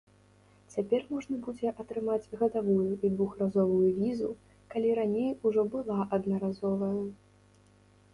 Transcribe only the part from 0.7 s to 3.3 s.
Цяпер можна будзе атрымаць гадавую і